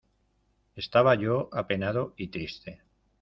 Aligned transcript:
Estaba 0.75 1.13
yo 1.13 1.49
apenado 1.53 2.15
y 2.17 2.29
triste. 2.29 2.81